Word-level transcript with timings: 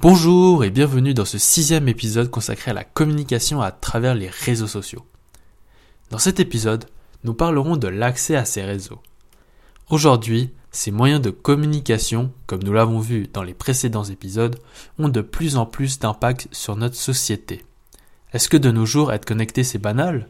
Bonjour 0.00 0.64
et 0.64 0.70
bienvenue 0.70 1.14
dans 1.14 1.24
ce 1.24 1.38
sixième 1.38 1.88
épisode 1.88 2.30
consacré 2.30 2.70
à 2.70 2.74
la 2.74 2.84
communication 2.84 3.60
à 3.60 3.70
travers 3.70 4.14
les 4.14 4.28
réseaux 4.28 4.66
sociaux. 4.66 5.04
Dans 6.10 6.18
cet 6.18 6.40
épisode, 6.40 6.86
nous 7.24 7.34
parlerons 7.34 7.76
de 7.76 7.88
l'accès 7.88 8.36
à 8.36 8.44
ces 8.44 8.62
réseaux. 8.62 9.00
Aujourd'hui, 9.90 10.50
ces 10.70 10.90
moyens 10.90 11.20
de 11.20 11.30
communication, 11.30 12.32
comme 12.46 12.62
nous 12.62 12.72
l'avons 12.72 13.00
vu 13.00 13.26
dans 13.32 13.42
les 13.42 13.54
précédents 13.54 14.04
épisodes, 14.04 14.58
ont 14.98 15.08
de 15.08 15.20
plus 15.20 15.56
en 15.56 15.66
plus 15.66 15.98
d'impact 15.98 16.48
sur 16.52 16.76
notre 16.76 16.96
société. 16.96 17.64
Est-ce 18.32 18.48
que 18.48 18.56
de 18.56 18.70
nos 18.70 18.86
jours 18.86 19.12
être 19.12 19.24
connecté 19.24 19.64
c'est 19.64 19.78
banal? 19.78 20.28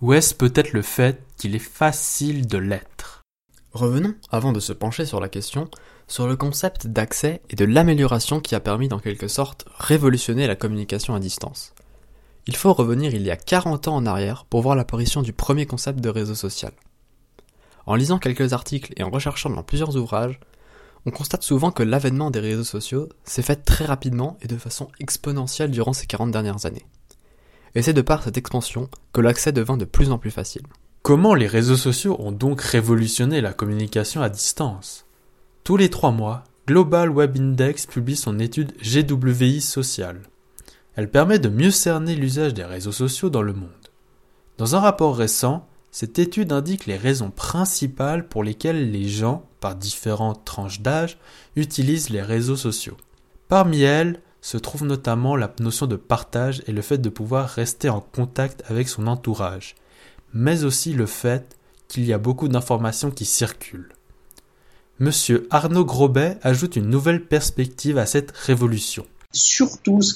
Ou 0.00 0.14
est-ce 0.14 0.34
peut-être 0.34 0.72
le 0.72 0.82
fait 0.82 1.22
qu'il 1.36 1.54
est 1.54 1.58
facile 1.58 2.46
de 2.46 2.58
l'être? 2.58 2.89
Revenons, 3.72 4.14
avant 4.32 4.52
de 4.52 4.58
se 4.58 4.72
pencher 4.72 5.06
sur 5.06 5.20
la 5.20 5.28
question, 5.28 5.68
sur 6.08 6.26
le 6.26 6.36
concept 6.36 6.88
d'accès 6.88 7.40
et 7.50 7.56
de 7.56 7.64
l'amélioration 7.64 8.40
qui 8.40 8.56
a 8.56 8.60
permis 8.60 8.88
d'en 8.88 8.98
quelque 8.98 9.28
sorte 9.28 9.64
révolutionner 9.78 10.48
la 10.48 10.56
communication 10.56 11.14
à 11.14 11.20
distance. 11.20 11.72
Il 12.48 12.56
faut 12.56 12.72
revenir 12.72 13.14
il 13.14 13.22
y 13.22 13.30
a 13.30 13.36
40 13.36 13.86
ans 13.86 13.94
en 13.94 14.06
arrière 14.06 14.44
pour 14.44 14.62
voir 14.62 14.74
l'apparition 14.74 15.22
du 15.22 15.32
premier 15.32 15.66
concept 15.66 16.00
de 16.00 16.08
réseau 16.08 16.34
social. 16.34 16.72
En 17.86 17.94
lisant 17.94 18.18
quelques 18.18 18.52
articles 18.52 18.92
et 18.96 19.04
en 19.04 19.10
recherchant 19.10 19.50
dans 19.50 19.62
plusieurs 19.62 19.96
ouvrages, 19.96 20.40
on 21.06 21.12
constate 21.12 21.44
souvent 21.44 21.70
que 21.70 21.84
l'avènement 21.84 22.32
des 22.32 22.40
réseaux 22.40 22.64
sociaux 22.64 23.08
s'est 23.24 23.42
fait 23.42 23.64
très 23.64 23.84
rapidement 23.84 24.36
et 24.42 24.48
de 24.48 24.56
façon 24.56 24.88
exponentielle 24.98 25.70
durant 25.70 25.92
ces 25.92 26.06
40 26.06 26.32
dernières 26.32 26.66
années. 26.66 26.86
Et 27.76 27.82
c'est 27.82 27.92
de 27.92 28.02
par 28.02 28.24
cette 28.24 28.36
expansion 28.36 28.90
que 29.12 29.20
l'accès 29.20 29.52
devint 29.52 29.76
de 29.76 29.84
plus 29.84 30.10
en 30.10 30.18
plus 30.18 30.32
facile. 30.32 30.62
Comment 31.02 31.32
les 31.32 31.46
réseaux 31.46 31.78
sociaux 31.78 32.16
ont 32.18 32.30
donc 32.30 32.60
révolutionné 32.60 33.40
la 33.40 33.54
communication 33.54 34.20
à 34.20 34.28
distance? 34.28 35.06
Tous 35.64 35.78
les 35.78 35.88
trois 35.88 36.10
mois, 36.10 36.44
Global 36.66 37.08
Web 37.08 37.38
Index 37.38 37.86
publie 37.86 38.16
son 38.16 38.38
étude 38.38 38.74
GWI 38.82 39.62
sociale. 39.62 40.20
Elle 40.96 41.10
permet 41.10 41.38
de 41.38 41.48
mieux 41.48 41.70
cerner 41.70 42.14
l'usage 42.14 42.52
des 42.52 42.64
réseaux 42.64 42.92
sociaux 42.92 43.30
dans 43.30 43.40
le 43.40 43.54
monde. 43.54 43.70
Dans 44.58 44.76
un 44.76 44.80
rapport 44.80 45.16
récent, 45.16 45.66
cette 45.90 46.18
étude 46.18 46.52
indique 46.52 46.84
les 46.84 46.98
raisons 46.98 47.30
principales 47.30 48.28
pour 48.28 48.44
lesquelles 48.44 48.90
les 48.90 49.08
gens, 49.08 49.46
par 49.60 49.76
différentes 49.76 50.44
tranches 50.44 50.82
d'âge, 50.82 51.16
utilisent 51.56 52.10
les 52.10 52.22
réseaux 52.22 52.56
sociaux. 52.56 52.98
Parmi 53.48 53.80
elles 53.80 54.20
se 54.42 54.58
trouve 54.58 54.84
notamment 54.84 55.34
la 55.34 55.50
notion 55.60 55.86
de 55.86 55.96
partage 55.96 56.62
et 56.66 56.72
le 56.72 56.82
fait 56.82 56.98
de 56.98 57.08
pouvoir 57.08 57.48
rester 57.48 57.88
en 57.88 58.00
contact 58.00 58.62
avec 58.68 58.88
son 58.88 59.06
entourage, 59.06 59.76
mais 60.32 60.64
aussi 60.64 60.92
le 60.92 61.06
fait 61.06 61.56
qu'il 61.88 62.04
y 62.04 62.12
a 62.12 62.18
beaucoup 62.18 62.48
d'informations 62.48 63.10
qui 63.10 63.24
circulent. 63.24 63.92
Monsieur 64.98 65.46
Arnaud 65.50 65.84
Grobet 65.84 66.36
ajoute 66.42 66.76
une 66.76 66.88
nouvelle 66.88 67.24
perspective 67.24 67.98
à 67.98 68.06
cette 68.06 68.30
révolution. 68.32 69.06
Surtout, 69.32 70.02
ce 70.02 70.14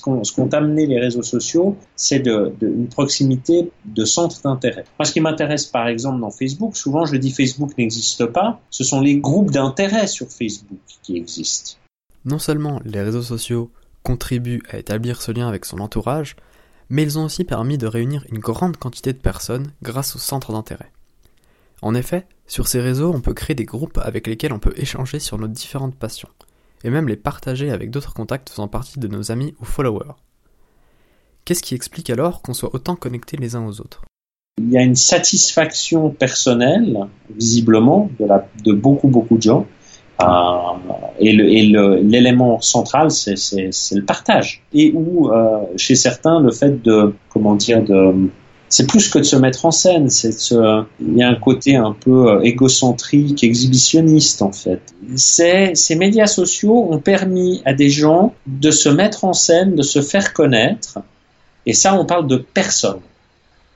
qu'ont 0.00 0.24
ce 0.24 0.56
amené 0.56 0.86
les 0.86 0.98
réseaux 0.98 1.22
sociaux, 1.22 1.76
c'est 1.96 2.18
de, 2.18 2.52
de, 2.58 2.66
une 2.66 2.88
proximité 2.88 3.70
de 3.84 4.04
centres 4.06 4.40
d'intérêt. 4.42 4.86
Moi, 4.98 5.04
ce 5.04 5.12
qui 5.12 5.20
m'intéresse, 5.20 5.66
par 5.66 5.86
exemple, 5.86 6.20
dans 6.20 6.30
Facebook, 6.30 6.74
souvent 6.74 7.04
je 7.04 7.16
dis 7.16 7.30
Facebook 7.30 7.76
n'existe 7.76 8.24
pas, 8.26 8.60
ce 8.70 8.82
sont 8.82 9.02
les 9.02 9.18
groupes 9.18 9.50
d'intérêt 9.50 10.06
sur 10.06 10.28
Facebook 10.28 10.80
qui 11.02 11.16
existent. 11.16 11.76
Non 12.24 12.38
seulement 12.38 12.80
les 12.86 13.02
réseaux 13.02 13.22
sociaux 13.22 13.70
contribuent 14.02 14.62
à 14.70 14.78
établir 14.78 15.20
ce 15.20 15.30
lien 15.30 15.46
avec 15.46 15.66
son 15.66 15.78
entourage, 15.78 16.36
mais 16.88 17.02
ils 17.02 17.18
ont 17.18 17.24
aussi 17.24 17.44
permis 17.44 17.78
de 17.78 17.86
réunir 17.86 18.24
une 18.30 18.38
grande 18.38 18.76
quantité 18.76 19.12
de 19.12 19.18
personnes 19.18 19.72
grâce 19.82 20.16
aux 20.16 20.20
centres 20.20 20.52
d'intérêt. 20.52 20.90
En 21.82 21.94
effet, 21.94 22.26
sur 22.46 22.68
ces 22.68 22.80
réseaux, 22.80 23.12
on 23.14 23.20
peut 23.20 23.34
créer 23.34 23.54
des 23.54 23.64
groupes 23.64 23.98
avec 24.02 24.26
lesquels 24.26 24.52
on 24.52 24.58
peut 24.58 24.74
échanger 24.76 25.18
sur 25.18 25.38
nos 25.38 25.48
différentes 25.48 25.96
passions 25.96 26.30
et 26.84 26.90
même 26.90 27.08
les 27.08 27.16
partager 27.16 27.70
avec 27.70 27.90
d'autres 27.90 28.14
contacts 28.14 28.50
faisant 28.50 28.68
partie 28.68 29.00
de 29.00 29.08
nos 29.08 29.32
amis 29.32 29.54
ou 29.60 29.64
followers. 29.64 30.12
Qu'est-ce 31.44 31.62
qui 31.62 31.74
explique 31.74 32.10
alors 32.10 32.42
qu'on 32.42 32.54
soit 32.54 32.74
autant 32.74 32.94
connectés 32.94 33.36
les 33.36 33.56
uns 33.56 33.66
aux 33.66 33.80
autres? 33.80 34.02
Il 34.58 34.70
y 34.70 34.78
a 34.78 34.82
une 34.82 34.94
satisfaction 34.94 36.10
personnelle, 36.10 37.08
visiblement, 37.34 38.08
de, 38.64 38.72
beaucoup, 38.72 39.08
beaucoup 39.08 39.36
de 39.36 39.42
gens. 39.42 39.66
Et 41.20 41.32
l'élément 41.32 42.60
central, 42.60 43.10
c'est 43.10 43.34
le 43.92 44.02
partage. 44.02 44.62
Et 44.72 44.92
où, 44.94 45.30
euh, 45.30 45.60
chez 45.76 45.94
certains, 45.94 46.40
le 46.40 46.50
fait 46.50 46.82
de, 46.82 47.12
comment 47.30 47.54
dire, 47.54 47.82
de 47.82 48.30
c'est 48.68 48.88
plus 48.88 49.08
que 49.08 49.20
de 49.20 49.24
se 49.24 49.36
mettre 49.36 49.66
en 49.66 49.70
scène, 49.70 50.10
c'est 50.10 50.34
il 50.50 51.16
y 51.16 51.22
a 51.22 51.28
un 51.28 51.36
côté 51.36 51.76
un 51.76 51.92
peu 51.92 52.28
euh, 52.28 52.40
égocentrique, 52.40 53.44
exhibitionniste 53.44 54.42
en 54.42 54.50
fait. 54.50 54.80
Ces, 55.14 55.76
ces 55.76 55.94
médias 55.94 56.26
sociaux 56.26 56.88
ont 56.90 56.98
permis 56.98 57.62
à 57.64 57.72
des 57.72 57.88
gens 57.88 58.34
de 58.48 58.72
se 58.72 58.88
mettre 58.88 59.24
en 59.24 59.32
scène, 59.32 59.76
de 59.76 59.82
se 59.82 60.00
faire 60.00 60.32
connaître, 60.32 60.98
et 61.66 61.72
ça 61.72 61.94
on 61.94 62.04
parle 62.04 62.26
de 62.26 62.36
personnes. 62.36 63.02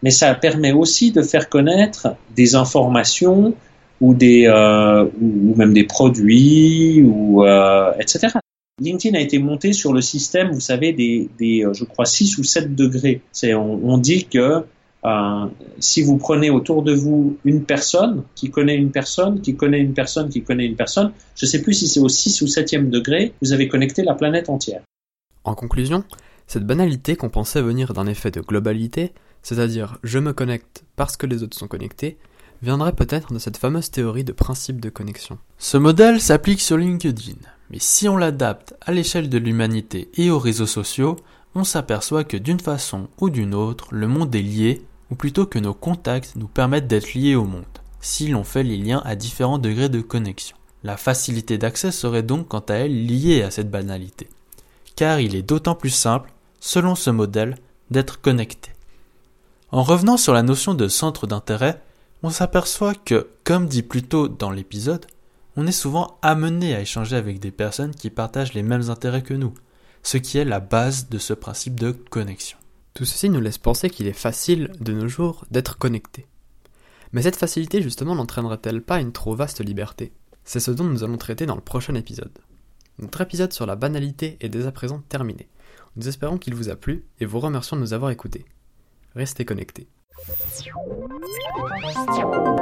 Mais 0.02 0.10
ça 0.10 0.34
permet 0.34 0.72
aussi 0.72 1.12
de 1.12 1.22
faire 1.22 1.48
connaître 1.48 2.16
des 2.34 2.56
informations 2.56 3.54
ou 4.00 4.14
des 4.14 4.46
euh, 4.46 5.04
ou 5.20 5.54
même 5.56 5.72
des 5.72 5.84
produits 5.84 7.02
ou 7.02 7.44
euh, 7.44 7.92
etc. 7.98 8.38
LinkedIn 8.80 9.18
a 9.18 9.20
été 9.20 9.38
monté 9.38 9.72
sur 9.72 9.92
le 9.92 10.00
système, 10.00 10.52
vous 10.52 10.60
savez, 10.60 10.92
des, 10.92 11.28
des 11.38 11.66
je 11.72 11.84
crois 11.84 12.04
6 12.04 12.38
ou 12.38 12.44
7 12.44 12.76
degrés. 12.76 13.20
C'est 13.32 13.54
on, 13.54 13.80
on 13.84 13.98
dit 13.98 14.26
que 14.26 14.62
euh, 15.04 15.46
si 15.78 16.02
vous 16.02 16.16
prenez 16.16 16.50
autour 16.50 16.82
de 16.82 16.92
vous 16.92 17.38
une 17.44 17.64
personne 17.64 18.24
qui 18.34 18.50
connaît 18.50 18.76
une 18.76 18.90
personne, 18.90 19.40
qui 19.40 19.54
connaît 19.54 19.80
une 19.80 19.94
personne, 19.94 20.28
qui 20.28 20.42
connaît 20.42 20.66
une 20.66 20.76
personne, 20.76 21.12
je 21.36 21.46
ne 21.46 21.50
sais 21.50 21.62
plus 21.62 21.74
si 21.74 21.88
c'est 21.88 22.00
au 22.00 22.08
6 22.08 22.42
ou 22.42 22.46
7e 22.46 22.90
degré, 22.90 23.32
vous 23.40 23.52
avez 23.52 23.68
connecté 23.68 24.02
la 24.02 24.14
planète 24.14 24.48
entière. 24.48 24.82
En 25.44 25.54
conclusion, 25.54 26.02
cette 26.46 26.64
banalité 26.64 27.14
qu'on 27.14 27.30
pensait 27.30 27.62
venir 27.62 27.92
d'un 27.92 28.06
effet 28.06 28.30
de 28.30 28.40
globalité, 28.40 29.12
c'est-à-dire 29.42 29.98
je 30.02 30.18
me 30.18 30.32
connecte 30.32 30.84
parce 30.96 31.16
que 31.16 31.26
les 31.26 31.42
autres 31.42 31.56
sont 31.56 31.68
connectés, 31.68 32.18
viendrait 32.62 32.92
peut-être 32.92 33.32
de 33.32 33.38
cette 33.38 33.56
fameuse 33.56 33.90
théorie 33.90 34.24
de 34.24 34.32
principe 34.32 34.80
de 34.80 34.90
connexion. 34.90 35.38
Ce 35.58 35.76
modèle 35.76 36.20
s'applique 36.20 36.60
sur 36.60 36.76
LinkedIn, 36.76 37.36
mais 37.70 37.78
si 37.78 38.08
on 38.08 38.16
l'adapte 38.16 38.74
à 38.80 38.92
l'échelle 38.92 39.28
de 39.28 39.38
l'humanité 39.38 40.08
et 40.14 40.30
aux 40.30 40.38
réseaux 40.38 40.66
sociaux, 40.66 41.16
on 41.54 41.64
s'aperçoit 41.64 42.24
que 42.24 42.36
d'une 42.36 42.60
façon 42.60 43.08
ou 43.20 43.30
d'une 43.30 43.54
autre, 43.54 43.88
le 43.90 44.06
monde 44.06 44.34
est 44.34 44.42
lié, 44.42 44.82
ou 45.10 45.14
plutôt 45.14 45.46
que 45.46 45.58
nos 45.58 45.74
contacts 45.74 46.36
nous 46.36 46.48
permettent 46.48 46.86
d'être 46.86 47.14
liés 47.14 47.34
au 47.34 47.44
monde, 47.44 47.64
si 48.00 48.28
l'on 48.28 48.44
fait 48.44 48.62
les 48.62 48.76
liens 48.76 49.02
à 49.04 49.16
différents 49.16 49.58
degrés 49.58 49.88
de 49.88 50.00
connexion. 50.00 50.56
La 50.84 50.96
facilité 50.96 51.58
d'accès 51.58 51.90
serait 51.90 52.22
donc 52.22 52.48
quant 52.48 52.62
à 52.68 52.74
elle 52.74 53.06
liée 53.06 53.42
à 53.42 53.50
cette 53.50 53.70
banalité, 53.70 54.28
car 54.96 55.20
il 55.20 55.34
est 55.34 55.42
d'autant 55.42 55.74
plus 55.74 55.90
simple, 55.90 56.32
selon 56.60 56.94
ce 56.94 57.10
modèle, 57.10 57.56
d'être 57.90 58.20
connecté. 58.20 58.70
En 59.70 59.82
revenant 59.82 60.16
sur 60.16 60.32
la 60.32 60.42
notion 60.42 60.74
de 60.74 60.88
centre 60.88 61.26
d'intérêt, 61.26 61.82
on 62.22 62.30
s'aperçoit 62.30 62.94
que, 62.94 63.28
comme 63.44 63.68
dit 63.68 63.82
plus 63.82 64.02
tôt 64.02 64.28
dans 64.28 64.50
l'épisode, 64.50 65.06
on 65.56 65.66
est 65.66 65.72
souvent 65.72 66.18
amené 66.22 66.74
à 66.74 66.80
échanger 66.80 67.16
avec 67.16 67.40
des 67.40 67.50
personnes 67.50 67.94
qui 67.94 68.10
partagent 68.10 68.54
les 68.54 68.62
mêmes 68.62 68.90
intérêts 68.90 69.22
que 69.22 69.34
nous, 69.34 69.54
ce 70.02 70.16
qui 70.18 70.38
est 70.38 70.44
la 70.44 70.60
base 70.60 71.08
de 71.08 71.18
ce 71.18 71.32
principe 71.32 71.78
de 71.78 71.92
connexion. 71.92 72.58
Tout 72.94 73.04
ceci 73.04 73.28
nous 73.28 73.40
laisse 73.40 73.58
penser 73.58 73.90
qu'il 73.90 74.06
est 74.06 74.12
facile, 74.12 74.72
de 74.80 74.92
nos 74.92 75.08
jours, 75.08 75.44
d'être 75.50 75.78
connecté. 75.78 76.26
Mais 77.12 77.22
cette 77.22 77.36
facilité 77.36 77.82
justement 77.82 78.14
n'entraînerait-elle 78.14 78.82
pas 78.82 79.00
une 79.00 79.12
trop 79.12 79.34
vaste 79.34 79.64
liberté? 79.64 80.12
C'est 80.44 80.60
ce 80.60 80.70
dont 80.70 80.84
nous 80.84 81.04
allons 81.04 81.18
traiter 81.18 81.46
dans 81.46 81.54
le 81.54 81.60
prochain 81.60 81.94
épisode. 81.94 82.36
Notre 82.98 83.20
épisode 83.20 83.52
sur 83.52 83.66
la 83.66 83.76
banalité 83.76 84.36
est 84.40 84.48
dès 84.48 84.66
à 84.66 84.72
présent 84.72 85.02
terminé. 85.08 85.48
Nous 85.96 86.08
espérons 86.08 86.38
qu'il 86.38 86.54
vous 86.54 86.68
a 86.68 86.76
plu 86.76 87.04
et 87.20 87.26
vous 87.26 87.38
remercions 87.38 87.76
de 87.76 87.82
nous 87.82 87.92
avoir 87.92 88.10
écoutés. 88.10 88.44
Restez 89.14 89.44
connectés. 89.44 89.88
Thank 90.26 92.18
you. 92.18 92.57